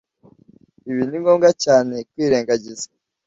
Ibi 0.89 1.03
ni 1.07 1.17
ngombwa 1.21 1.49
cyane 1.63 1.95
kwirengagiza. 2.09 2.87